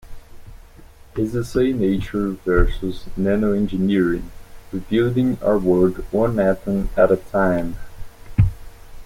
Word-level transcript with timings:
His 1.15 1.35
essay 1.35 1.73
Nature 1.73 2.29
versus 2.31 3.03
Nanoengineering: 3.15 4.23
Rebuilding 4.71 5.37
our 5.43 5.59
world 5.59 5.97
one 6.11 6.39
atom 6.39 6.89
at 6.97 7.11
a 7.11 7.17
time. 7.17 7.75